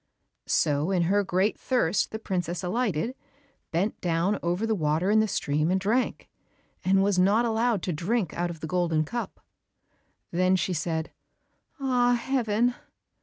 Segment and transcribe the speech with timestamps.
[0.47, 3.13] So in her great thirst the princess alighted,
[3.69, 6.27] bent down over the water in the stream and drank,
[6.83, 9.39] and was not allowed to drink out of the golden cup.
[10.31, 11.11] Then she said,
[11.79, 12.73] "Ah, Heaven!"